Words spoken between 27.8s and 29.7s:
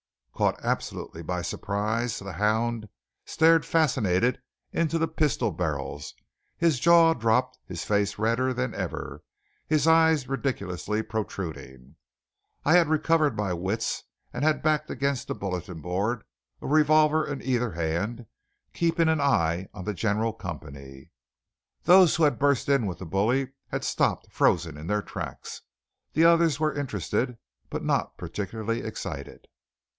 not particularly excited.